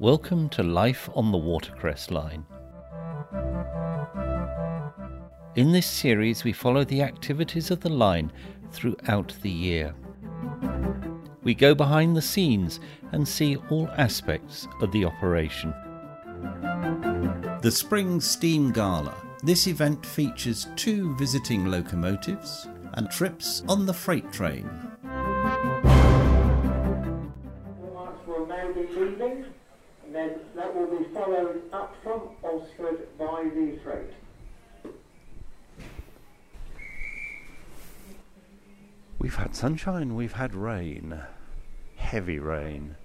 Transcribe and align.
Welcome 0.00 0.48
to 0.50 0.64
Life 0.64 1.08
on 1.14 1.30
the 1.30 1.38
Watercress 1.38 2.10
Line. 2.10 2.44
In 5.54 5.70
this 5.70 5.86
series, 5.86 6.42
we 6.42 6.52
follow 6.52 6.82
the 6.82 7.02
activities 7.02 7.70
of 7.70 7.78
the 7.78 7.90
line 7.90 8.32
throughout 8.72 9.36
the 9.42 9.50
year. 9.50 9.94
We 11.44 11.54
go 11.54 11.76
behind 11.76 12.16
the 12.16 12.22
scenes 12.22 12.80
and 13.12 13.28
see 13.28 13.54
all 13.70 13.88
aspects 13.96 14.66
of 14.80 14.90
the 14.90 15.04
operation. 15.04 15.72
The 17.62 17.70
Spring 17.72 18.20
Steam 18.20 18.72
Gala. 18.72 19.14
This 19.44 19.68
event 19.68 20.04
features 20.04 20.66
two 20.74 21.14
visiting 21.14 21.66
locomotives 21.66 22.66
and 22.94 23.08
trips 23.08 23.62
on 23.68 23.86
the 23.86 23.94
freight 23.94 24.32
train. 24.32 24.91
Will 28.26 28.46
now 28.46 28.72
be 28.72 28.86
leaving, 28.86 29.44
and 30.04 30.14
then 30.14 30.40
that 30.54 30.74
will 30.74 30.98
be 30.98 31.04
followed 31.12 31.62
up 31.72 31.94
from 32.02 32.20
by 33.18 33.44
the. 33.54 33.78
We've 39.18 39.34
had 39.36 39.54
sunshine, 39.54 40.14
we've 40.14 40.32
had 40.32 40.54
rain, 40.54 41.20
heavy 41.96 42.38
rain, 42.38 42.96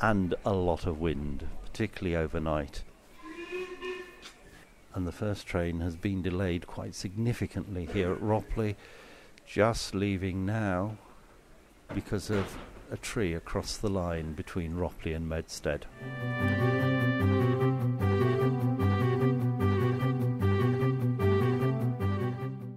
and 0.00 0.34
a 0.44 0.52
lot 0.52 0.86
of 0.86 0.98
wind, 0.98 1.46
particularly 1.64 2.16
overnight. 2.16 2.82
And 4.94 5.06
the 5.06 5.12
first 5.12 5.46
train 5.46 5.80
has 5.80 5.94
been 5.94 6.22
delayed 6.22 6.66
quite 6.66 6.94
significantly 6.94 7.86
here 7.86 8.12
at 8.12 8.20
Ropley, 8.20 8.76
just 9.46 9.94
leaving 9.94 10.44
now 10.44 10.96
because 11.94 12.30
of 12.30 12.56
a 12.90 12.96
tree 12.96 13.34
across 13.34 13.76
the 13.76 13.88
line 13.88 14.32
between 14.32 14.74
Ropley 14.74 15.14
and 15.14 15.28
Medstead. 15.30 15.82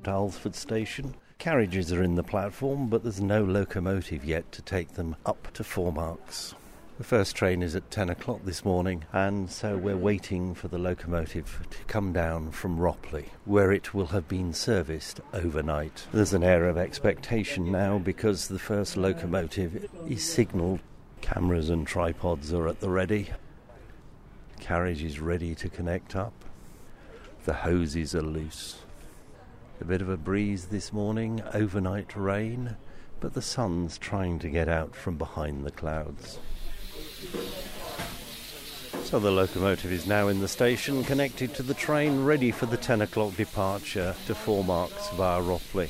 At 0.03 0.13
Alresford 0.13 0.55
Station, 0.55 1.15
carriages 1.37 1.91
are 1.91 2.03
in 2.03 2.15
the 2.15 2.23
platform, 2.23 2.87
but 2.87 3.03
there's 3.03 3.21
no 3.21 3.43
locomotive 3.43 4.23
yet 4.23 4.51
to 4.53 4.61
take 4.61 4.93
them 4.93 5.15
up 5.25 5.51
to 5.53 5.63
Four 5.63 5.91
Marks. 5.91 6.55
The 6.97 7.03
first 7.03 7.35
train 7.35 7.61
is 7.61 7.75
at 7.75 7.91
10 7.91 8.09
o'clock 8.09 8.45
this 8.45 8.63
morning, 8.63 9.03
and 9.11 9.51
so 9.51 9.75
we're 9.75 9.97
waiting 9.97 10.55
for 10.55 10.69
the 10.69 10.77
locomotive 10.77 11.67
to 11.69 11.83
come 11.87 12.13
down 12.13 12.51
from 12.51 12.77
Ropley, 12.77 13.25
where 13.43 13.73
it 13.73 13.93
will 13.93 14.07
have 14.07 14.29
been 14.29 14.53
serviced 14.53 15.19
overnight. 15.33 16.07
There's 16.13 16.33
an 16.33 16.41
air 16.41 16.69
of 16.69 16.77
expectation 16.77 17.69
now 17.69 17.97
because 17.97 18.47
the 18.47 18.59
first 18.59 18.95
locomotive 18.95 19.89
is 20.07 20.23
signalled. 20.23 20.79
Cameras 21.19 21.69
and 21.69 21.85
tripods 21.85 22.53
are 22.53 22.69
at 22.69 22.79
the 22.79 22.89
ready. 22.89 23.29
Carriage 24.61 25.03
is 25.03 25.19
ready 25.19 25.53
to 25.53 25.67
connect 25.67 26.15
up. 26.15 26.45
The 27.43 27.55
hoses 27.55 28.15
are 28.15 28.21
loose. 28.21 28.77
A 29.81 29.83
bit 29.83 30.01
of 30.01 30.07
a 30.07 30.15
breeze 30.15 30.67
this 30.67 30.93
morning, 30.93 31.43
overnight 31.53 32.15
rain, 32.15 32.77
but 33.19 33.33
the 33.33 33.41
sun's 33.41 33.97
trying 33.97 34.39
to 34.39 34.49
get 34.49 34.69
out 34.69 34.95
from 34.95 35.17
behind 35.17 35.65
the 35.65 35.71
clouds. 35.71 36.39
So 39.03 39.19
the 39.19 39.31
locomotive 39.31 39.91
is 39.91 40.07
now 40.07 40.27
in 40.27 40.41
the 40.41 40.47
station, 40.47 41.03
connected 41.03 41.53
to 41.55 41.63
the 41.63 41.73
train, 41.73 42.25
ready 42.25 42.51
for 42.51 42.65
the 42.65 42.77
10 42.77 43.01
o'clock 43.01 43.35
departure 43.35 44.15
to 44.25 44.35
Four 44.35 44.63
Marks 44.63 45.09
via 45.11 45.41
Ropley. 45.41 45.89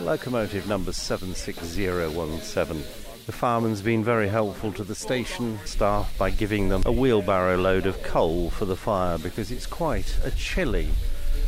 Locomotive 0.00 0.66
number 0.66 0.92
76017. 0.92 2.84
The 3.24 3.32
fireman's 3.32 3.82
been 3.82 4.02
very 4.02 4.28
helpful 4.28 4.72
to 4.72 4.82
the 4.82 4.96
station 4.96 5.60
staff 5.64 6.18
by 6.18 6.30
giving 6.30 6.70
them 6.70 6.82
a 6.84 6.90
wheelbarrow 6.90 7.56
load 7.56 7.86
of 7.86 8.02
coal 8.02 8.50
for 8.50 8.64
the 8.64 8.74
fire 8.76 9.16
because 9.16 9.52
it's 9.52 9.66
quite 9.66 10.18
a 10.24 10.32
chilly 10.32 10.88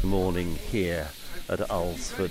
morning 0.04 0.54
here 0.54 1.08
at 1.48 1.58
Alresford. 1.68 2.30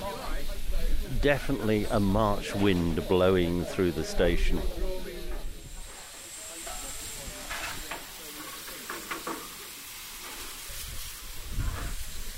Definitely 1.21 1.85
a 1.91 1.99
March 1.99 2.55
wind 2.55 3.05
blowing 3.09 3.65
through 3.65 3.91
the 3.91 4.05
station. 4.05 4.61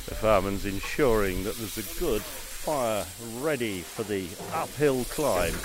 The 0.06 0.14
fireman's 0.14 0.66
ensuring 0.66 1.46
that 1.46 1.56
there's 1.56 1.80
a 1.80 2.00
good 2.00 2.22
fire 2.22 3.06
ready 3.40 3.82
for 3.82 4.04
the 4.04 4.28
uphill 4.54 5.04
climb 5.06 5.56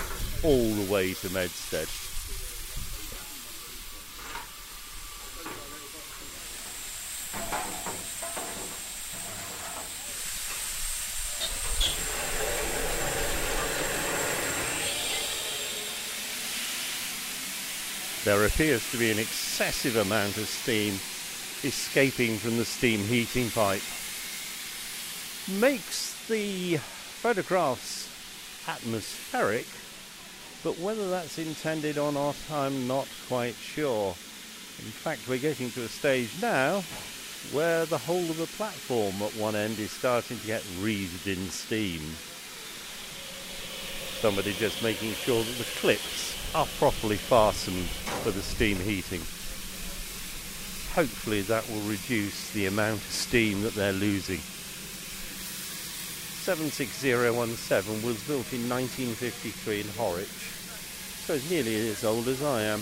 all 0.41 0.73
the 0.73 0.91
way 0.91 1.13
to 1.13 1.29
Medstead. 1.29 1.87
There 18.25 18.45
appears 18.45 18.89
to 18.89 18.97
be 18.97 19.11
an 19.11 19.19
excessive 19.19 19.97
amount 19.97 20.37
of 20.37 20.47
steam 20.47 20.93
escaping 21.63 22.37
from 22.37 22.57
the 22.57 22.65
steam 22.65 23.01
heating 23.01 23.51
pipe. 23.51 23.81
Makes 25.59 26.27
the 26.27 26.77
photographs 26.77 28.09
atmospheric, 28.67 29.65
but 30.63 30.79
whether 30.79 31.09
that's 31.09 31.37
intended 31.37 31.97
or 31.97 32.11
not, 32.11 32.35
I'm 32.51 32.87
not 32.87 33.07
quite 33.27 33.55
sure. 33.55 34.15
In 34.79 34.85
fact, 34.85 35.27
we're 35.27 35.37
getting 35.37 35.69
to 35.71 35.83
a 35.83 35.87
stage 35.87 36.29
now 36.41 36.83
where 37.51 37.85
the 37.85 37.97
whole 37.97 38.29
of 38.29 38.37
the 38.37 38.47
platform 38.47 39.21
at 39.21 39.35
one 39.35 39.55
end 39.55 39.77
is 39.79 39.91
starting 39.91 40.39
to 40.39 40.47
get 40.47 40.63
wreathed 40.79 41.27
in 41.27 41.49
steam. 41.49 42.01
Somebody 44.21 44.53
just 44.53 44.81
making 44.81 45.13
sure 45.13 45.43
that 45.43 45.57
the 45.57 45.79
clips 45.79 46.35
are 46.55 46.67
properly 46.77 47.17
fastened 47.17 47.87
for 48.23 48.31
the 48.31 48.41
steam 48.41 48.77
heating. 48.77 49.21
Hopefully 50.95 51.41
that 51.41 51.69
will 51.69 51.81
reduce 51.81 52.51
the 52.51 52.67
amount 52.67 53.01
of 53.01 53.11
steam 53.11 53.61
that 53.63 53.75
they're 53.75 53.93
losing. 53.93 54.39
76017 56.41 58.01
was 58.03 58.23
built 58.23 58.51
in 58.51 58.67
1953 58.67 59.81
in 59.81 59.85
Horwich, 59.89 60.25
so 61.27 61.35
it's 61.35 61.47
nearly 61.51 61.87
as 61.87 62.03
old 62.03 62.27
as 62.27 62.41
I 62.41 62.63
am. 62.63 62.81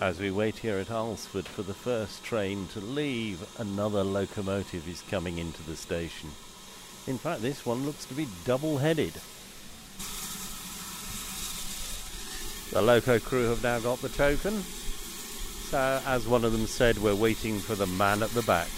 As 0.00 0.20
we 0.20 0.30
wait 0.30 0.58
here 0.58 0.78
at 0.78 0.92
Alresford 0.92 1.46
for 1.46 1.62
the 1.62 1.74
first 1.74 2.22
train 2.22 2.68
to 2.68 2.80
leave, 2.80 3.44
another 3.58 4.04
locomotive 4.04 4.88
is 4.88 5.02
coming 5.10 5.38
into 5.38 5.64
the 5.64 5.74
station. 5.74 6.30
In 7.08 7.18
fact, 7.18 7.42
this 7.42 7.66
one 7.66 7.84
looks 7.84 8.04
to 8.04 8.14
be 8.14 8.28
double 8.44 8.78
The 12.70 12.80
loco 12.80 13.18
crew 13.18 13.48
have 13.48 13.64
now 13.64 13.80
got 13.80 14.00
the 14.00 14.08
token. 14.08 14.62
So, 15.70 16.00
as 16.06 16.28
one 16.28 16.44
of 16.44 16.52
them 16.52 16.66
said, 16.66 16.98
we're 16.98 17.16
waiting 17.16 17.58
for 17.58 17.74
the 17.74 17.86
man 17.86 18.22
at 18.22 18.30
the 18.30 18.42
back. 18.42 18.68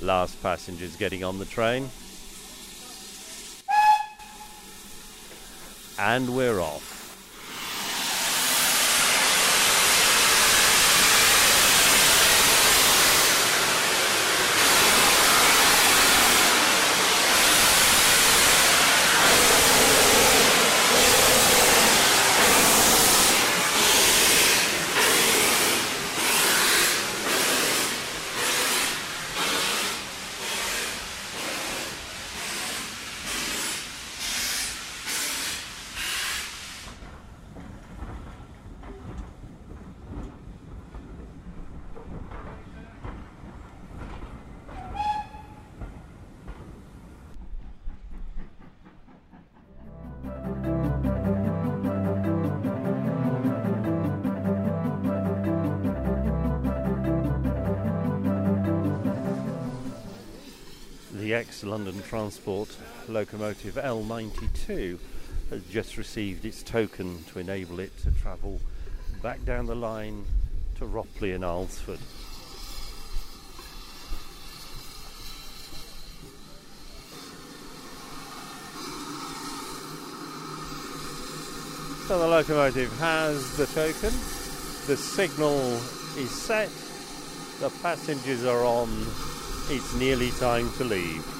Last 0.00 0.42
passengers 0.42 0.96
getting 0.96 1.22
on 1.22 1.38
the 1.38 1.44
train. 1.44 1.90
And 5.98 6.34
we're 6.34 6.60
off. 6.60 6.99
The 61.30 61.36
ex 61.36 61.62
London 61.62 62.02
Transport 62.08 62.76
locomotive 63.06 63.76
L92 63.76 64.98
has 65.50 65.62
just 65.70 65.96
received 65.96 66.44
its 66.44 66.60
token 66.64 67.22
to 67.32 67.38
enable 67.38 67.78
it 67.78 67.96
to 67.98 68.10
travel 68.10 68.60
back 69.22 69.44
down 69.44 69.66
the 69.66 69.76
line 69.76 70.24
to 70.76 70.86
Ropley 70.86 71.32
and 71.32 71.44
Alresford. 71.44 72.00
So 82.08 82.18
the 82.18 82.26
locomotive 82.26 82.90
has 82.98 83.56
the 83.56 83.66
token, 83.66 84.12
the 84.88 84.96
signal 84.96 85.60
is 86.18 86.30
set, 86.32 86.70
the 87.60 87.70
passengers 87.82 88.44
are 88.44 88.64
on, 88.64 88.88
it's 89.70 89.94
nearly 89.94 90.32
time 90.32 90.68
to 90.72 90.84
leave. 90.84 91.39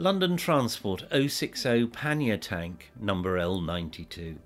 London 0.00 0.36
Transport 0.36 1.02
060 1.10 1.88
pannier 1.88 2.36
tank 2.36 2.92
number 3.00 3.36
L92. 3.36 4.36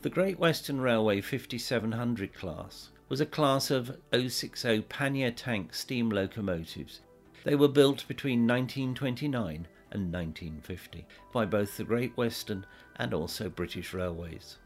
The 0.00 0.08
Great 0.08 0.38
Western 0.38 0.80
Railway 0.80 1.20
5700 1.20 2.32
class 2.32 2.88
was 3.10 3.20
a 3.20 3.26
class 3.26 3.70
of 3.70 3.98
060 4.14 4.80
pannier 4.88 5.30
tank 5.30 5.74
steam 5.74 6.08
locomotives. 6.08 7.02
They 7.44 7.54
were 7.54 7.68
built 7.68 8.08
between 8.08 8.46
1929 8.46 9.68
and 9.90 10.10
1950 10.10 11.06
by 11.34 11.44
both 11.44 11.76
the 11.76 11.84
Great 11.84 12.16
Western 12.16 12.64
and 12.96 13.12
also 13.12 13.50
British 13.50 13.92
Railways. 13.92 14.56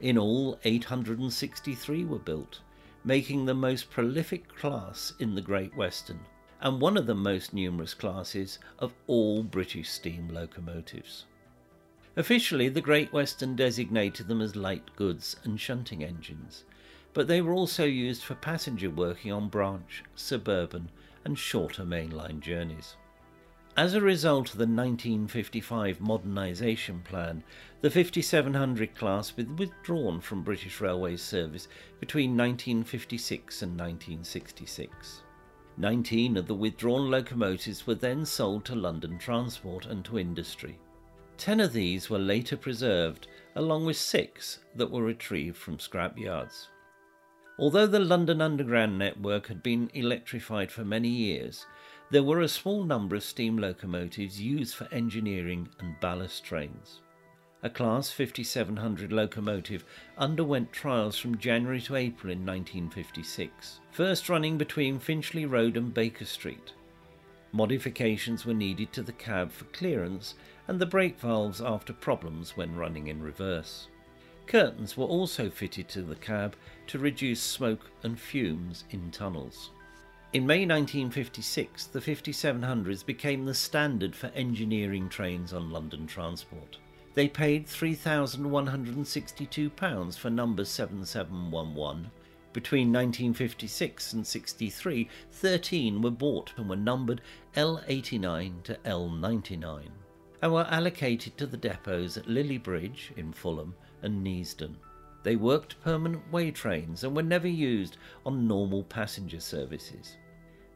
In 0.00 0.18
all, 0.18 0.58
863 0.64 2.04
were 2.04 2.18
built, 2.18 2.62
making 3.04 3.44
the 3.44 3.54
most 3.54 3.90
prolific 3.90 4.48
class 4.56 5.12
in 5.20 5.36
the 5.36 5.40
Great 5.40 5.76
Western 5.76 6.18
and 6.60 6.80
one 6.80 6.96
of 6.96 7.06
the 7.06 7.14
most 7.14 7.52
numerous 7.52 7.94
classes 7.94 8.58
of 8.78 8.94
all 9.06 9.42
British 9.42 9.88
steam 9.90 10.28
locomotives. 10.28 11.24
Officially, 12.16 12.68
the 12.68 12.80
Great 12.80 13.12
Western 13.12 13.54
designated 13.54 14.26
them 14.26 14.40
as 14.40 14.56
light 14.56 14.96
goods 14.96 15.36
and 15.44 15.60
shunting 15.60 16.02
engines, 16.02 16.64
but 17.14 17.28
they 17.28 17.40
were 17.40 17.52
also 17.52 17.84
used 17.84 18.24
for 18.24 18.34
passenger 18.34 18.90
working 18.90 19.30
on 19.30 19.48
branch, 19.48 20.02
suburban, 20.16 20.90
and 21.24 21.38
shorter 21.38 21.84
mainline 21.84 22.40
journeys. 22.40 22.96
As 23.76 23.94
a 23.94 24.00
result 24.00 24.50
of 24.50 24.58
the 24.58 24.66
1955 24.66 26.00
modernisation 26.00 27.04
plan, 27.04 27.44
the 27.80 27.90
5700 27.90 28.96
class 28.96 29.36
was 29.36 29.46
withdrawn 29.46 30.20
from 30.20 30.42
British 30.42 30.80
Railways 30.80 31.22
service 31.22 31.68
between 32.00 32.36
1956 32.36 33.62
and 33.62 33.78
1966. 33.78 35.22
19 35.80 36.36
of 36.36 36.48
the 36.48 36.54
withdrawn 36.54 37.08
locomotives 37.08 37.86
were 37.86 37.94
then 37.94 38.26
sold 38.26 38.64
to 38.64 38.74
London 38.74 39.16
Transport 39.16 39.86
and 39.86 40.04
to 40.04 40.18
industry. 40.18 40.76
Ten 41.36 41.60
of 41.60 41.72
these 41.72 42.10
were 42.10 42.18
later 42.18 42.56
preserved, 42.56 43.28
along 43.54 43.84
with 43.84 43.96
six 43.96 44.58
that 44.74 44.90
were 44.90 45.04
retrieved 45.04 45.56
from 45.56 45.78
scrap 45.78 46.18
yards. 46.18 46.68
Although 47.60 47.86
the 47.86 48.00
London 48.00 48.40
Underground 48.40 48.98
network 48.98 49.46
had 49.46 49.62
been 49.62 49.88
electrified 49.94 50.72
for 50.72 50.84
many 50.84 51.08
years, 51.08 51.64
there 52.10 52.24
were 52.24 52.40
a 52.40 52.48
small 52.48 52.82
number 52.82 53.14
of 53.14 53.22
steam 53.22 53.56
locomotives 53.56 54.40
used 54.40 54.74
for 54.74 54.92
engineering 54.92 55.68
and 55.78 56.00
ballast 56.00 56.44
trains 56.44 57.02
a 57.60 57.68
Class 57.68 58.10
5700 58.10 59.12
locomotive, 59.12 59.84
underwent 60.16 60.72
trials 60.72 61.18
from 61.18 61.38
January 61.38 61.80
to 61.80 61.96
April 61.96 62.32
in 62.32 62.46
1956, 62.46 63.80
first 63.90 64.28
running 64.28 64.56
between 64.56 65.00
Finchley 65.00 65.44
Road 65.44 65.76
and 65.76 65.92
Baker 65.92 66.24
Street. 66.24 66.72
Modifications 67.50 68.46
were 68.46 68.54
needed 68.54 68.92
to 68.92 69.02
the 69.02 69.12
cab 69.12 69.50
for 69.50 69.64
clearance 69.66 70.34
and 70.68 70.78
the 70.78 70.86
brake 70.86 71.18
valves 71.18 71.60
after 71.60 71.92
problems 71.92 72.56
when 72.56 72.76
running 72.76 73.08
in 73.08 73.22
reverse. 73.22 73.88
Curtains 74.46 74.96
were 74.96 75.06
also 75.06 75.50
fitted 75.50 75.88
to 75.88 76.02
the 76.02 76.16
cab 76.16 76.54
to 76.86 76.98
reduce 76.98 77.40
smoke 77.40 77.90
and 78.02 78.20
fumes 78.20 78.84
in 78.90 79.10
tunnels. 79.10 79.70
In 80.32 80.46
May 80.46 80.64
1956, 80.64 81.86
the 81.86 82.00
5700s 82.00 83.04
became 83.04 83.46
the 83.46 83.54
standard 83.54 84.14
for 84.14 84.28
engineering 84.28 85.08
trains 85.08 85.52
on 85.52 85.70
London 85.70 86.06
Transport. 86.06 86.78
They 87.18 87.26
paid 87.26 87.66
£3,162 87.66 90.16
for 90.16 90.30
number 90.30 90.64
7711. 90.64 92.12
Between 92.52 92.92
1956 92.92 94.12
and 94.12 94.24
63, 94.24 95.08
13 95.32 96.00
were 96.00 96.12
bought 96.12 96.52
and 96.56 96.70
were 96.70 96.76
numbered 96.76 97.20
L89 97.56 98.62
to 98.62 98.74
L99 98.84 99.88
and 100.42 100.52
were 100.52 100.68
allocated 100.70 101.36
to 101.38 101.46
the 101.46 101.56
depots 101.56 102.16
at 102.16 102.28
Lillie 102.28 102.56
Bridge 102.56 103.10
in 103.16 103.32
Fulham 103.32 103.74
and 104.02 104.24
Neasden. 104.24 104.76
They 105.24 105.34
worked 105.34 105.82
permanent 105.82 106.30
way 106.30 106.52
trains 106.52 107.02
and 107.02 107.16
were 107.16 107.24
never 107.24 107.48
used 107.48 107.96
on 108.24 108.46
normal 108.46 108.84
passenger 108.84 109.40
services. 109.40 110.16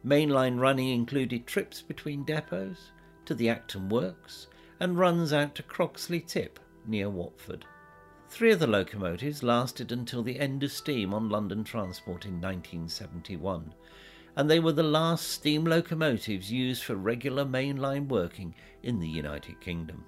Mainline 0.05 0.59
running 0.59 0.89
included 0.89 1.47
trips 1.47 1.81
between 1.81 2.25
depots, 2.25 2.91
to 3.23 3.33
the 3.33 3.47
Acton 3.47 3.87
Works, 3.87 4.47
and 4.79 4.97
runs 4.97 5.31
out 5.31 5.55
to 5.55 5.63
Croxley 5.63 6.19
Tip 6.19 6.59
near 6.85 7.09
Watford. 7.09 7.65
Three 8.29 8.51
of 8.51 8.59
the 8.59 8.67
locomotives 8.67 9.43
lasted 9.43 9.91
until 9.91 10.23
the 10.23 10.39
end 10.39 10.63
of 10.63 10.71
steam 10.71 11.13
on 11.13 11.29
London 11.29 11.63
Transport 11.63 12.25
in 12.25 12.41
1971, 12.41 13.73
and 14.35 14.49
they 14.49 14.59
were 14.59 14.71
the 14.71 14.81
last 14.81 15.27
steam 15.27 15.65
locomotives 15.65 16.51
used 16.51 16.83
for 16.83 16.95
regular 16.95 17.45
mainline 17.45 18.07
working 18.07 18.55
in 18.81 18.99
the 18.99 19.07
United 19.07 19.61
Kingdom. 19.61 20.03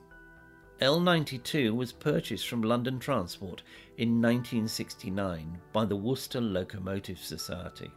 L92 0.82 1.74
was 1.76 1.92
purchased 1.92 2.48
from 2.48 2.62
London 2.62 3.00
Transport 3.00 3.62
in 3.98 4.22
1969 4.22 5.60
by 5.72 5.86
the 5.86 5.96
Worcester 5.96 6.42
Locomotive 6.42 7.20
Society. 7.20 7.92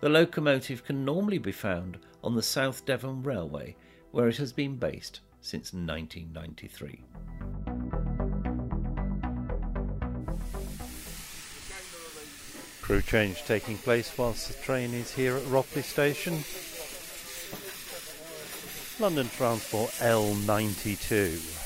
The 0.00 0.08
locomotive 0.08 0.84
can 0.84 1.04
normally 1.04 1.38
be 1.38 1.52
found 1.52 1.98
on 2.22 2.34
the 2.34 2.42
South 2.42 2.84
Devon 2.84 3.22
Railway, 3.22 3.76
where 4.10 4.28
it 4.28 4.36
has 4.36 4.52
been 4.52 4.76
based 4.76 5.20
since 5.40 5.72
1993. 5.72 7.02
Crew 12.80 13.02
change 13.02 13.44
taking 13.44 13.76
place 13.76 14.16
whilst 14.16 14.48
the 14.48 14.54
train 14.62 14.94
is 14.94 15.12
here 15.12 15.36
at 15.36 15.42
Ropley 15.44 15.82
Station. 15.82 16.42
London 19.00 19.28
Transport 19.28 19.90
L92. 20.00 21.57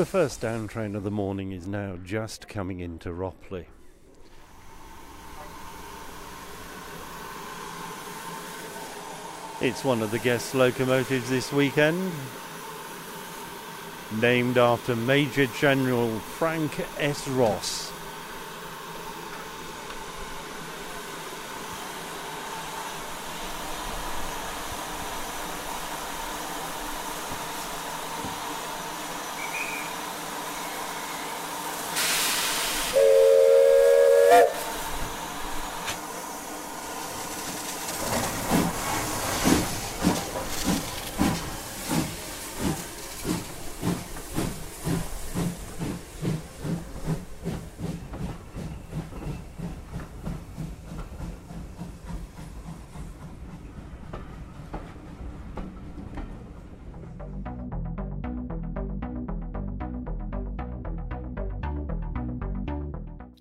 The 0.00 0.06
first 0.06 0.40
down 0.40 0.66
train 0.66 0.96
of 0.96 1.02
the 1.02 1.10
morning 1.10 1.52
is 1.52 1.66
now 1.66 1.98
just 2.02 2.48
coming 2.48 2.80
into 2.80 3.10
Ropley. 3.10 3.66
It's 9.60 9.84
one 9.84 10.00
of 10.00 10.10
the 10.10 10.18
guest 10.18 10.54
locomotives 10.54 11.28
this 11.28 11.52
weekend, 11.52 12.12
named 14.22 14.56
after 14.56 14.96
Major 14.96 15.44
General 15.60 16.18
Frank 16.18 16.80
S. 16.98 17.28
Ross. 17.28 17.92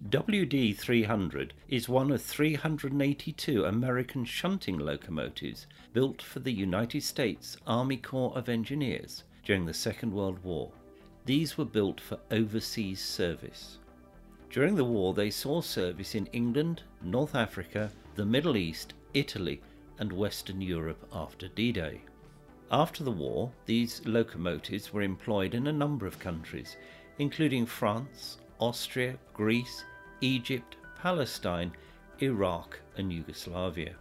WD 0.09 0.75
300 0.75 1.53
is 1.67 1.87
one 1.87 2.09
of 2.09 2.19
382 2.19 3.65
American 3.65 4.25
shunting 4.25 4.79
locomotives 4.79 5.67
built 5.93 6.19
for 6.19 6.39
the 6.39 6.51
United 6.51 7.03
States 7.03 7.57
Army 7.67 7.97
Corps 7.97 8.35
of 8.35 8.49
Engineers 8.49 9.23
during 9.43 9.67
the 9.67 9.73
Second 9.73 10.11
World 10.11 10.43
War. 10.43 10.71
These 11.25 11.59
were 11.59 11.65
built 11.65 12.01
for 12.01 12.17
overseas 12.31 12.99
service. 12.99 13.77
During 14.49 14.73
the 14.73 14.83
war, 14.83 15.13
they 15.13 15.29
saw 15.29 15.61
service 15.61 16.15
in 16.15 16.25
England, 16.27 16.81
North 17.03 17.35
Africa, 17.35 17.91
the 18.15 18.25
Middle 18.25 18.57
East, 18.57 18.95
Italy, 19.13 19.61
and 19.99 20.11
Western 20.11 20.59
Europe 20.59 21.07
after 21.13 21.49
D 21.49 21.71
Day. 21.71 22.01
After 22.71 23.03
the 23.03 23.11
war, 23.11 23.51
these 23.67 24.01
locomotives 24.07 24.91
were 24.91 25.03
employed 25.03 25.53
in 25.53 25.67
a 25.67 25.71
number 25.71 26.07
of 26.07 26.17
countries, 26.17 26.77
including 27.19 27.67
France, 27.67 28.39
Austria, 28.59 29.15
Greece, 29.33 29.85
Egypt, 30.21 30.75
Palestine, 31.01 31.71
Iraq, 32.19 32.79
and 32.97 33.11
Yugoslavia. 33.11 33.95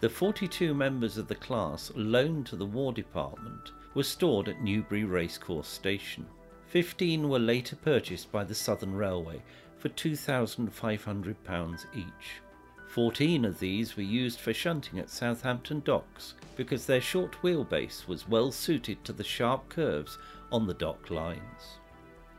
The 0.00 0.08
42 0.08 0.74
members 0.74 1.18
of 1.18 1.28
the 1.28 1.34
class 1.34 1.92
loaned 1.94 2.46
to 2.46 2.56
the 2.56 2.66
War 2.66 2.92
Department 2.92 3.72
were 3.94 4.02
stored 4.02 4.48
at 4.48 4.62
Newbury 4.62 5.04
Racecourse 5.04 5.68
Station. 5.68 6.26
15 6.66 7.28
were 7.28 7.38
later 7.38 7.76
purchased 7.76 8.32
by 8.32 8.44
the 8.44 8.54
Southern 8.54 8.94
Railway 8.94 9.42
for 9.78 9.88
£2,500 9.90 11.86
each. 11.94 12.40
14 12.88 13.44
of 13.44 13.58
these 13.58 13.96
were 13.96 14.02
used 14.02 14.40
for 14.40 14.54
shunting 14.54 14.98
at 14.98 15.10
Southampton 15.10 15.82
docks 15.84 16.34
because 16.56 16.86
their 16.86 17.00
short 17.00 17.36
wheelbase 17.42 18.06
was 18.06 18.28
well 18.28 18.52
suited 18.52 19.04
to 19.04 19.12
the 19.12 19.24
sharp 19.24 19.68
curves 19.68 20.16
on 20.50 20.66
the 20.66 20.74
dock 20.74 21.10
lines. 21.10 21.78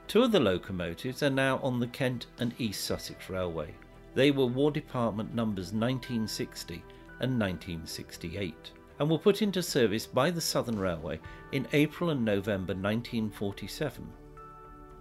Two 0.07 0.23
of 0.23 0.31
the 0.31 0.39
locomotives 0.39 1.23
are 1.23 1.31
now 1.31 1.57
on 1.63 1.79
the 1.79 1.87
Kent 1.87 2.27
and 2.37 2.53
East 2.59 2.83
Sussex 2.85 3.29
Railway. 3.29 3.73
They 4.13 4.31
were 4.31 4.45
War 4.45 4.71
Department 4.71 5.33
numbers 5.33 5.73
1960 5.73 6.75
and 7.19 7.39
1968 7.39 8.71
and 8.99 9.09
were 9.09 9.17
put 9.17 9.41
into 9.41 9.63
service 9.63 10.05
by 10.05 10.29
the 10.29 10.39
Southern 10.39 10.79
Railway 10.79 11.19
in 11.51 11.67
April 11.73 12.11
and 12.11 12.23
November 12.23 12.73
1947. 12.73 14.07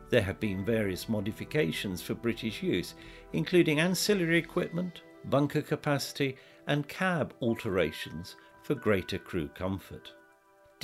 There 0.09 0.23
have 0.23 0.41
been 0.41 0.65
various 0.65 1.09
modifications 1.09 2.03
for 2.03 2.15
British 2.15 2.63
use, 2.63 2.95
including 3.33 3.81
ancillary 3.81 4.39
equipment, 4.39 5.03
bunker 5.27 5.63
capacity, 5.63 6.37
and 6.67 6.89
cab 6.89 7.35
alterations 7.41 8.37
for 8.63 8.75
greater 8.75 9.19
crew 9.19 9.49
comfort. 9.49 10.13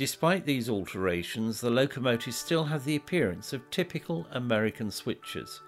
Despite 0.01 0.47
these 0.47 0.67
alterations, 0.67 1.61
the 1.61 1.69
locomotives 1.69 2.35
still 2.35 2.63
have 2.63 2.85
the 2.85 2.95
appearance 2.95 3.53
of 3.53 3.69
typical 3.69 4.25
American 4.31 4.87
switchers, 4.87 5.59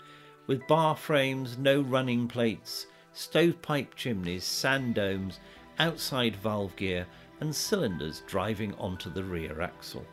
with 0.48 0.68
bar 0.68 0.96
frames, 0.96 1.56
no 1.60 1.82
running 1.82 2.28
plates, 2.28 2.88
stovepipe 3.14 3.94
chimneys, 3.94 4.44
sand 4.44 4.96
domes, 4.96 5.40
outside 5.78 6.36
valve 6.36 6.76
gear, 6.76 7.06
and 7.42 7.56
cylinders 7.56 8.24
driving 8.26 8.74
onto 8.80 9.14
the 9.14 9.24
rear 9.24 9.62
axle. 9.62 10.04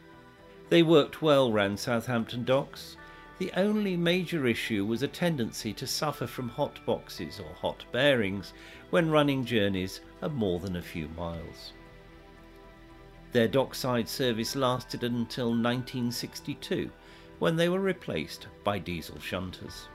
They 0.69 0.83
worked 0.83 1.23
well 1.23 1.51
round 1.51 1.81
Southampton 1.81 2.45
docks. 2.45 2.99
The 3.39 3.51
only 3.57 3.97
major 3.97 4.47
issue 4.47 4.85
was 4.85 5.03
a 5.03 5.09
tendency 5.09 5.73
to 5.73 5.87
suffer 5.87 6.27
from 6.27 6.51
hot 6.51 6.79
boxes 6.85 7.41
or 7.41 7.55
hot 7.55 7.87
bearings 7.91 8.53
when 8.91 9.11
running 9.11 9.47
journeys 9.47 10.03
of 10.21 10.35
more 10.35 10.61
than 10.61 10.77
a 10.77 10.83
few 10.83 11.09
miles. 11.17 11.73
Their 13.33 13.49
dockside 13.49 14.09
service 14.09 14.57
lasted 14.57 15.05
until 15.05 15.49
1962, 15.49 16.91
when 17.39 17.57
they 17.57 17.69
were 17.69 17.81
replaced 17.81 18.49
by 18.65 18.79
diesel 18.79 19.19
shunters. 19.19 19.89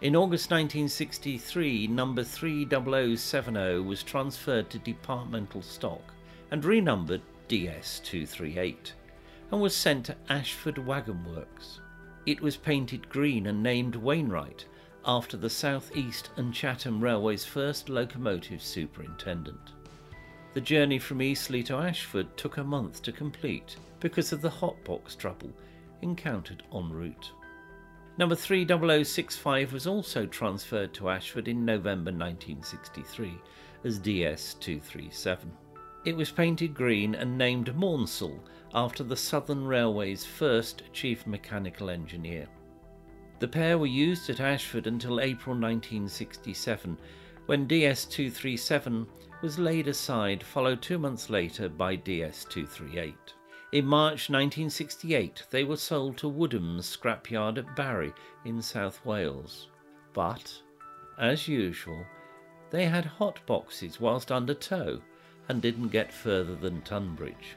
In 0.00 0.14
August 0.14 0.50
1963, 0.50 1.86
number 1.86 2.22
30070 2.22 3.80
was 3.80 4.02
transferred 4.02 4.70
to 4.70 4.78
departmental 4.78 5.62
stock 5.62 6.12
and 6.50 6.64
renumbered 6.64 7.22
DS238 7.48 8.92
and 9.50 9.60
was 9.60 9.74
sent 9.74 10.06
to 10.06 10.16
Ashford 10.28 10.78
Wagon 10.78 11.24
Works. 11.24 11.80
It 12.24 12.40
was 12.40 12.56
painted 12.56 13.08
green 13.08 13.46
and 13.46 13.62
named 13.62 13.96
Wainwright 13.96 14.66
after 15.04 15.36
the 15.36 15.50
South 15.50 15.96
East 15.96 16.30
and 16.36 16.52
Chatham 16.52 17.00
Railway's 17.00 17.44
first 17.44 17.88
locomotive 17.88 18.62
superintendent. 18.62 19.72
The 20.56 20.62
journey 20.62 20.98
from 20.98 21.20
Eastleigh 21.20 21.64
to 21.64 21.76
Ashford 21.76 22.34
took 22.38 22.56
a 22.56 22.64
month 22.64 23.02
to 23.02 23.12
complete 23.12 23.76
because 24.00 24.32
of 24.32 24.40
the 24.40 24.48
hotbox 24.48 25.14
trouble 25.14 25.52
encountered 26.00 26.62
en 26.74 26.88
route. 26.88 27.30
Number 28.16 28.34
30065 28.34 29.74
was 29.74 29.86
also 29.86 30.24
transferred 30.24 30.94
to 30.94 31.10
Ashford 31.10 31.46
in 31.46 31.66
November 31.66 32.10
1963 32.10 33.34
as 33.84 34.00
DS237. 34.00 35.44
It 36.06 36.16
was 36.16 36.30
painted 36.30 36.72
green 36.72 37.14
and 37.16 37.36
named 37.36 37.74
Maunsell 37.74 38.40
after 38.72 39.04
the 39.04 39.14
Southern 39.14 39.66
Railway's 39.66 40.24
first 40.24 40.84
chief 40.94 41.26
mechanical 41.26 41.90
engineer. 41.90 42.46
The 43.40 43.48
pair 43.48 43.76
were 43.76 43.84
used 43.84 44.30
at 44.30 44.40
Ashford 44.40 44.86
until 44.86 45.20
April 45.20 45.54
1967 45.54 46.96
when 47.46 47.68
DS237 47.68 49.06
was 49.40 49.58
laid 49.58 49.86
aside, 49.86 50.42
followed 50.42 50.82
two 50.82 50.98
months 50.98 51.30
later 51.30 51.68
by 51.68 51.96
DS238. 51.96 53.14
In 53.72 53.86
March 53.86 54.30
1968, 54.30 55.44
they 55.50 55.64
were 55.64 55.76
sold 55.76 56.16
to 56.18 56.28
Woodham's 56.28 56.96
scrapyard 56.96 57.58
at 57.58 57.76
Barry 57.76 58.12
in 58.44 58.60
South 58.60 59.04
Wales. 59.04 59.68
But, 60.12 60.60
as 61.18 61.46
usual, 61.46 62.04
they 62.70 62.86
had 62.86 63.04
hot 63.04 63.38
boxes 63.46 64.00
whilst 64.00 64.32
under 64.32 64.54
tow 64.54 65.00
and 65.48 65.62
didn't 65.62 65.88
get 65.88 66.12
further 66.12 66.56
than 66.56 66.82
Tonbridge. 66.82 67.56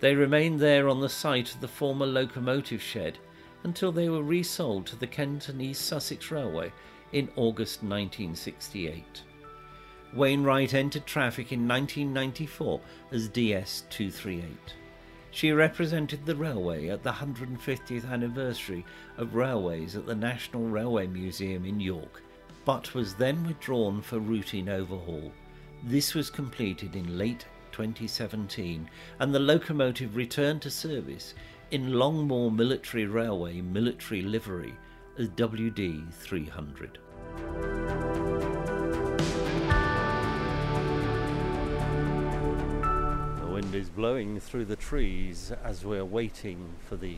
They 0.00 0.14
remained 0.14 0.60
there 0.60 0.88
on 0.88 1.00
the 1.00 1.08
site 1.08 1.54
of 1.54 1.60
the 1.60 1.68
former 1.68 2.06
locomotive 2.06 2.82
shed 2.82 3.18
until 3.64 3.92
they 3.92 4.08
were 4.08 4.22
resold 4.22 4.86
to 4.86 4.96
the 4.96 5.06
Kent 5.06 5.48
and 5.48 5.60
East 5.60 5.86
Sussex 5.86 6.30
Railway 6.30 6.72
in 7.12 7.30
August 7.36 7.82
1968. 7.82 9.22
Wainwright 10.12 10.74
entered 10.74 11.06
traffic 11.06 11.52
in 11.52 11.68
1994 11.68 12.80
as 13.12 13.28
DS 13.28 13.84
238. 13.90 14.74
She 15.30 15.52
represented 15.52 16.26
the 16.26 16.34
railway 16.34 16.88
at 16.88 17.04
the 17.04 17.12
150th 17.12 18.10
anniversary 18.10 18.84
of 19.16 19.36
railways 19.36 19.94
at 19.94 20.06
the 20.06 20.14
National 20.16 20.64
Railway 20.64 21.06
Museum 21.06 21.64
in 21.64 21.78
York, 21.78 22.24
but 22.64 22.92
was 22.92 23.14
then 23.14 23.46
withdrawn 23.46 24.02
for 24.02 24.18
routine 24.18 24.68
overhaul. 24.68 25.30
This 25.84 26.14
was 26.14 26.28
completed 26.28 26.96
in 26.96 27.16
late 27.16 27.46
2017 27.70 28.90
and 29.20 29.32
the 29.32 29.38
locomotive 29.38 30.16
returned 30.16 30.60
to 30.62 30.70
service 30.70 31.34
in 31.70 31.92
Longmoor 31.92 32.50
Military 32.50 33.06
Railway 33.06 33.60
military 33.60 34.22
livery 34.22 34.74
as 35.16 35.28
WD 35.28 36.12
300. 36.12 36.98
Wind 43.70 43.82
is 43.82 43.90
blowing 43.90 44.40
through 44.40 44.64
the 44.64 44.74
trees 44.74 45.52
as 45.62 45.84
we're 45.84 46.04
waiting 46.04 46.70
for 46.88 46.96
the 46.96 47.16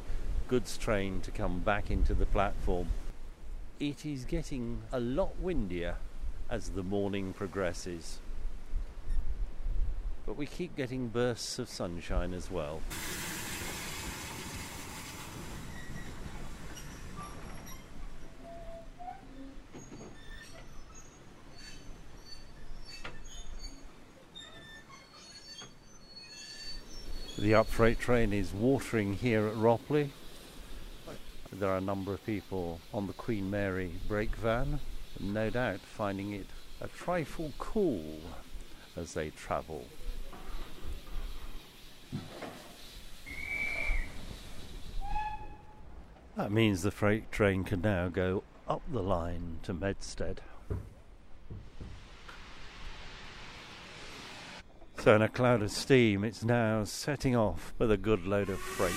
goods 0.49 0.77
train 0.77 1.19
to 1.19 1.31
come 1.31 1.61
back 1.61 1.91
into 1.91 2.13
the 2.13 2.27
platform. 2.27 2.87
It 3.81 4.05
is 4.05 4.27
getting 4.27 4.83
a 4.93 5.01
lot 5.01 5.39
windier 5.41 5.97
as 6.51 6.71
the 6.71 6.83
morning 6.83 7.33
progresses. 7.33 8.19
But 10.27 10.37
we 10.37 10.45
keep 10.45 10.77
getting 10.77 11.09
bursts 11.09 11.59
of 11.59 11.71
sunshine 11.71 12.35
as 12.35 12.51
well. 12.51 12.83
The 27.43 27.57
up 27.57 27.67
freight 27.67 27.99
train 27.99 28.33
is 28.33 28.53
watering 28.53 29.15
here 29.15 29.49
at 29.49 29.57
Ropley. 29.57 30.11
There 31.53 31.69
are 31.69 31.79
a 31.79 31.81
number 31.81 32.15
of 32.15 32.25
people 32.25 32.79
on 32.95 33.09
the 33.09 33.13
Queen 33.13 33.51
Mary 33.51 33.95
brake 34.07 34.37
van, 34.37 34.79
no 35.19 35.51
doubt 35.51 35.81
finding 35.81 36.31
it 36.31 36.47
a 36.81 36.87
trifle 36.87 37.53
cool 37.59 38.21
as 38.97 39.15
they 39.15 39.31
travel. 39.31 39.89
That 46.37 46.53
means 46.53 46.83
the 46.83 46.93
freight 46.93 47.33
train 47.33 47.65
can 47.65 47.81
now 47.81 48.09
go 48.09 48.45
up 48.69 48.83
the 48.93 49.03
line 49.03 49.59
to 49.65 49.75
Medstead. 49.75 50.39
So, 55.03 55.17
in 55.17 55.23
a 55.23 55.29
cloud 55.29 55.63
of 55.63 55.73
steam, 55.73 56.23
it's 56.23 56.45
now 56.45 56.85
setting 56.85 57.35
off 57.35 57.75
with 57.77 57.91
a 57.91 57.97
good 57.97 58.25
load 58.25 58.49
of 58.49 58.61
freight. 58.61 58.95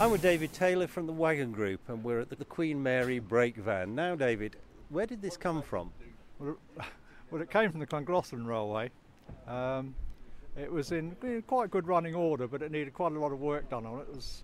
I'm 0.00 0.10
with 0.10 0.22
David 0.22 0.52
Taylor 0.54 0.86
from 0.86 1.06
the 1.06 1.12
Wagon 1.12 1.52
Group, 1.52 1.82
and 1.88 2.02
we're 2.02 2.20
at 2.20 2.30
the 2.30 2.44
Queen 2.44 2.82
Mary 2.82 3.18
brake 3.18 3.56
van. 3.56 3.94
Now, 3.94 4.16
David, 4.16 4.56
where 4.90 5.06
did 5.06 5.22
this 5.22 5.36
come 5.36 5.62
from? 5.62 5.90
Well, 6.38 6.56
it, 7.40 7.50
came 7.50 7.70
from 7.70 7.80
the 7.80 7.86
Llangollen 7.86 8.46
Railway. 8.46 8.90
Um, 9.46 9.94
it 10.56 10.70
was 10.70 10.92
in, 10.92 11.16
in 11.22 11.42
quite 11.42 11.70
good 11.70 11.86
running 11.86 12.14
order, 12.14 12.46
but 12.46 12.60
it 12.62 12.72
needed 12.72 12.92
quite 12.92 13.12
a 13.12 13.18
lot 13.18 13.32
of 13.32 13.40
work 13.40 13.70
done 13.70 13.86
on 13.86 14.00
it. 14.00 14.08
It 14.10 14.16
was 14.16 14.42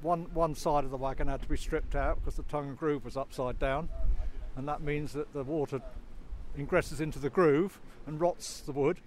one 0.00 0.26
one 0.34 0.54
side 0.54 0.84
of 0.84 0.90
the 0.90 0.96
wagon 0.96 1.28
had 1.28 1.42
to 1.42 1.48
be 1.48 1.56
stripped 1.56 1.94
out 1.94 2.20
because 2.20 2.36
the 2.36 2.42
tongue 2.44 2.68
and 2.68 2.78
groove 2.78 3.04
was 3.04 3.16
upside 3.16 3.58
down, 3.58 3.88
and 4.56 4.68
that 4.68 4.80
means 4.80 5.12
that 5.14 5.32
the 5.32 5.42
water 5.42 5.80
ingresses 6.56 7.00
into 7.00 7.18
the 7.18 7.30
groove 7.30 7.80
and 8.06 8.20
rots 8.20 8.60
the 8.60 8.72
wood. 8.72 8.98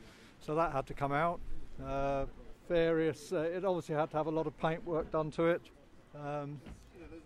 So 0.42 0.56
that 0.56 0.74
had 0.74 0.86
to 0.88 0.94
come 0.94 1.14
out. 1.14 1.40
Uh, 1.84 2.26
various. 2.68 3.32
Uh, 3.32 3.42
it 3.42 3.64
obviously 3.64 3.96
had 3.96 4.12
to 4.12 4.18
have 4.18 4.28
a 4.28 4.32
lot 4.32 4.48
of 4.48 4.58
paint 4.60 4.86
work 4.86 5.12
done 5.12 5.32
to 5.32 5.46
it. 5.46 5.62
Um, 6.16 6.60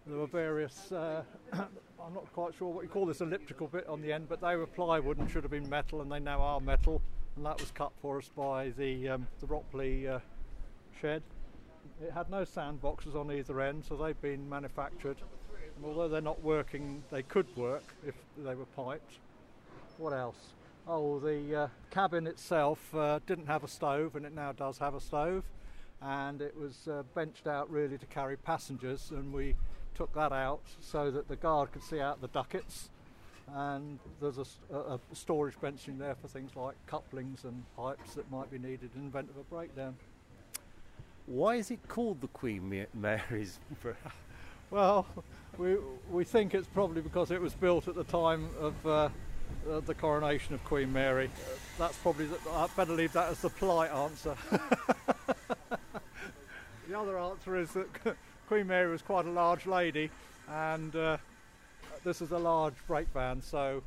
there 0.06 0.18
were 0.18 0.28
various. 0.28 0.92
Uh, 0.92 1.24
I'm 2.06 2.14
not 2.14 2.32
quite 2.34 2.54
sure 2.56 2.70
what 2.70 2.84
you 2.84 2.90
call 2.90 3.06
this 3.06 3.22
elliptical 3.22 3.68
bit 3.68 3.88
on 3.88 4.02
the 4.02 4.12
end, 4.12 4.28
but 4.28 4.42
they 4.42 4.56
were 4.56 4.66
plywood 4.66 5.18
and 5.18 5.30
should 5.30 5.44
have 5.44 5.52
been 5.52 5.70
metal, 5.70 6.02
and 6.02 6.12
they 6.12 6.20
now 6.20 6.42
are 6.42 6.60
metal. 6.60 7.02
And 7.36 7.46
that 7.46 7.60
was 7.60 7.72
cut 7.72 7.92
for 8.02 8.18
us 8.18 8.30
by 8.36 8.70
the 8.70 9.10
um, 9.10 9.28
the 9.40 9.48
Ropley 9.48 10.08
uh, 10.08 10.20
shed. 11.00 11.22
It 12.04 12.12
had 12.12 12.30
no 12.30 12.44
sandboxes 12.44 13.16
on 13.16 13.32
either 13.32 13.62
end, 13.62 13.86
so 13.86 13.96
they've 13.96 14.20
been 14.22 14.50
manufactured. 14.50 15.18
And 15.76 15.86
although 15.86 16.08
they're 16.08 16.22
not 16.22 16.42
working, 16.42 17.04
they 17.12 17.24
could 17.24 17.56
work 17.56 17.84
if 18.06 18.16
they 18.38 18.56
were 18.56 18.66
piped. 18.66 19.20
What 19.98 20.14
else? 20.14 20.54
Oh, 20.88 21.20
the 21.20 21.56
uh, 21.56 21.68
cabin 21.92 22.26
itself 22.26 22.94
uh, 22.96 23.20
didn't 23.28 23.46
have 23.48 23.64
a 23.64 23.68
stove, 23.68 24.16
and 24.16 24.26
it 24.26 24.34
now 24.34 24.52
does 24.52 24.80
have 24.80 24.96
a 24.96 25.02
stove. 25.02 25.44
And 26.02 26.42
it 26.42 26.58
was 26.60 26.88
uh, 26.88 27.04
benched 27.14 27.46
out 27.46 27.70
really 27.70 28.00
to 28.00 28.06
carry 28.08 28.36
passengers, 28.36 29.12
and 29.12 29.32
we 29.32 29.56
took 29.96 30.14
that 30.14 30.32
out 30.32 30.62
so 30.80 31.12
that 31.12 31.28
the 31.28 31.36
guard 31.36 31.72
could 31.72 31.84
see 31.84 32.00
out 32.00 32.22
the 32.22 32.28
duckets. 32.28 32.90
And 33.54 34.00
there's 34.22 34.38
a, 34.38 34.76
a, 34.76 35.00
storage 35.14 35.60
bench 35.60 35.88
in 35.88 35.98
there 35.98 36.16
for 36.16 36.30
things 36.30 36.56
like 36.56 36.76
couplings 36.88 37.44
and 37.44 37.64
pipes 37.76 38.14
that 38.14 38.32
might 38.32 38.50
be 38.50 38.58
needed 38.58 38.92
in 38.96 39.02
the 39.02 39.08
event 39.08 39.30
of 39.30 39.38
a 39.38 39.44
breakdown. 39.44 39.96
Why 41.26 41.56
is 41.56 41.70
it 41.70 41.80
called 41.88 42.22
the 42.22 42.28
Queen 42.28 42.88
Mary's? 42.94 43.60
well, 44.72 45.06
we 45.58 45.76
we 46.10 46.24
think 46.24 46.54
it's 46.54 46.68
probably 46.68 47.02
because 47.02 47.30
it 47.32 47.42
was 47.42 47.54
built 47.54 47.90
at 47.90 47.96
the 47.96 48.06
time 48.06 48.50
of 48.60 48.88
uh, 48.88 49.10
uh, 49.70 49.80
the 49.82 49.94
coronation 49.94 50.56
of 50.56 50.64
Queen 50.64 50.92
Mary. 50.92 51.30
That's 51.78 51.98
probably, 51.98 52.26
the, 52.26 52.38
I 52.52 52.68
better 52.76 52.94
leave 52.94 53.14
that 53.14 53.30
as 53.30 53.40
the 53.40 53.50
polite 53.50 53.92
answer. 53.92 54.36
the 56.88 56.98
other 56.98 57.18
answer 57.20 57.58
is 57.58 57.72
that 57.72 57.88
Queen 58.52 58.68
Mary 58.68 58.92
was 58.92 59.02
quite 59.02 59.26
a 59.26 59.32
large 59.32 59.66
lady 59.66 60.12
and 60.50 60.94
uh, 60.94 61.16
this 62.04 62.22
is 62.22 62.34
a 62.34 62.38
large 62.38 62.74
brake 62.86 63.08
van, 63.14 63.42
so 63.42 63.82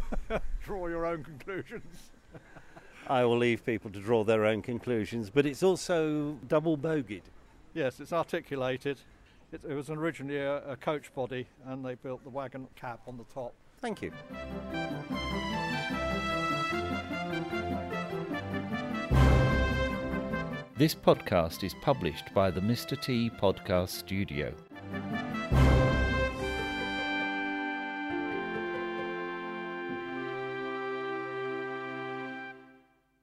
draw 0.62 0.86
your 0.88 1.06
own 1.06 1.24
conclusions. 1.24 2.10
I 3.08 3.24
will 3.24 3.38
leave 3.38 3.64
people 3.64 3.90
to 3.90 4.00
draw 4.00 4.22
their 4.22 4.44
own 4.44 4.60
conclusions, 4.60 5.30
but 5.30 5.46
it's 5.46 5.62
also 5.62 6.36
double 6.46 6.76
bogied. 6.76 7.22
Yes, 7.72 8.00
it's 8.00 8.12
articulated. 8.12 8.98
It, 9.50 9.64
it 9.66 9.72
was 9.72 9.88
originally 9.88 10.36
a, 10.36 10.58
a 10.58 10.76
coach 10.76 11.10
body, 11.14 11.46
and 11.64 11.82
they 11.82 11.94
built 11.94 12.22
the 12.22 12.28
wagon 12.28 12.68
cab 12.76 12.98
on 13.08 13.16
the 13.16 13.24
top. 13.32 13.54
Thank 13.80 14.02
you. 14.02 14.12
This 20.82 20.96
podcast 20.96 21.62
is 21.62 21.74
published 21.74 22.34
by 22.34 22.50
the 22.50 22.60
Mr. 22.60 23.00
T 23.00 23.30
Podcast 23.30 23.90
Studio. 23.90 24.52